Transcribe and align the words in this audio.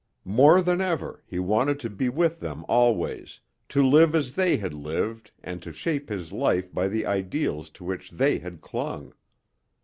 More 0.25 0.63
than 0.63 0.81
ever 0.81 1.21
he 1.27 1.37
wanted 1.37 1.79
to 1.81 1.89
be 1.91 2.09
with 2.09 2.39
them 2.39 2.65
always, 2.67 3.39
to 3.69 3.85
live 3.85 4.15
as 4.15 4.31
they 4.33 4.57
had 4.57 4.73
lived 4.73 5.29
and 5.43 5.61
to 5.61 5.71
shape 5.71 6.09
his 6.09 6.33
life 6.33 6.73
by 6.73 6.87
the 6.87 7.05
ideals 7.05 7.69
to 7.69 7.83
which 7.83 8.09
they 8.09 8.39
had 8.39 8.61
clung. 8.61 9.13